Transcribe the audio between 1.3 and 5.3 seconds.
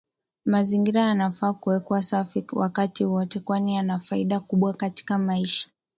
kuwekwa safi wakati wote kwani yana faida kubwa katika